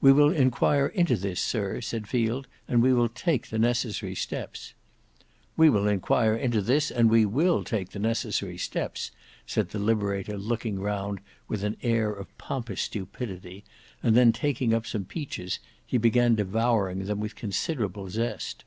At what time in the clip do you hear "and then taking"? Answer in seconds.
14.02-14.72